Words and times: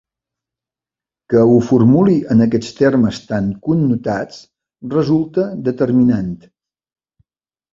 Que 1.33 1.43
ho 1.49 1.59
formuli 1.67 2.15
en 2.35 2.41
aquests 2.47 2.73
termes 2.79 3.19
tan 3.33 3.51
connotats 3.67 4.41
resulta 4.97 5.47
determinant. 5.69 6.33